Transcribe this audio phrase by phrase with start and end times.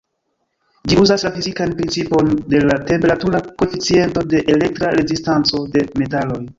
[0.91, 6.45] Ĝi uzas la fizikan principon de la temperatura koeficiento de elektra rezistanco de metaloj.